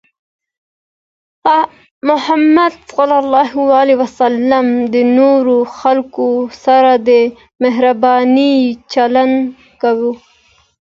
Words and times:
محمد 2.09 2.71
صلى 2.95 3.17
الله 3.23 3.53
عليه 3.79 3.95
وسلم 4.03 4.65
د 4.93 4.95
نورو 5.19 5.57
خلکو 5.79 6.27
سره 6.63 6.91
د 7.09 7.09
مهربانۍ 7.63 8.57
چلند 8.93 9.35
کاوه. 9.81 10.11